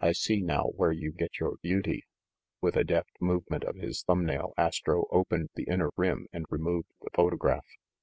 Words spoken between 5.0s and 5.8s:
opened the